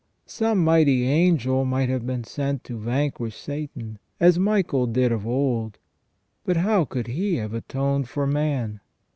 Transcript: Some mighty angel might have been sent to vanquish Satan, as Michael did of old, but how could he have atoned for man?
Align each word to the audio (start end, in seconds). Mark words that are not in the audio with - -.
Some 0.25 0.63
mighty 0.63 1.03
angel 1.05 1.63
might 1.63 1.87
have 1.89 2.07
been 2.07 2.23
sent 2.23 2.63
to 2.63 2.79
vanquish 2.79 3.37
Satan, 3.37 3.99
as 4.19 4.39
Michael 4.39 4.87
did 4.87 5.11
of 5.11 5.27
old, 5.27 5.77
but 6.43 6.57
how 6.57 6.85
could 6.85 7.05
he 7.05 7.35
have 7.35 7.53
atoned 7.53 8.09
for 8.09 8.25
man? 8.25 8.79